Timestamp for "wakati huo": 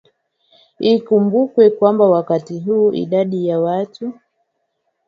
2.09-2.93